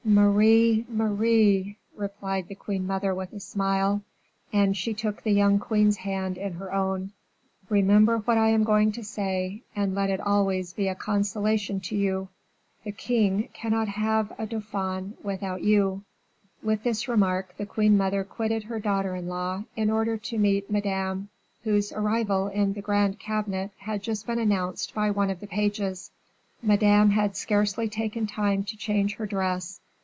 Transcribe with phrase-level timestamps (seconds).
[0.03, 4.01] "Marie, Marie," replied the queen mother with a smile,
[4.51, 7.13] and she took the young queen's hand in her own,
[7.69, 11.95] "remember what I am going to say, and let it always be a consolation to
[11.95, 12.27] you:
[12.83, 16.03] the king cannot have a Dauphin without you."
[16.63, 20.69] With this remark the queen mother quitted her daughter in law, in order to meet
[20.69, 21.29] Madame,
[21.63, 26.11] whose arrival in the grand cabinet had just been announced by one of the pages.
[26.61, 29.79] Madame had scarcely taken time to change her dress.